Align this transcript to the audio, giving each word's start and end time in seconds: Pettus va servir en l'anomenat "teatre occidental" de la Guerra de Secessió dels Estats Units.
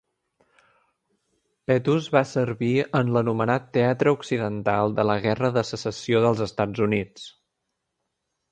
Pettus 1.71 2.07
va 2.15 2.23
servir 2.29 2.71
en 3.01 3.11
l'anomenat 3.17 3.69
"teatre 3.79 4.15
occidental" 4.15 4.97
de 5.01 5.07
la 5.13 5.19
Guerra 5.29 5.53
de 5.59 5.67
Secessió 5.75 6.23
dels 6.27 6.45
Estats 6.49 6.85
Units. 6.91 7.31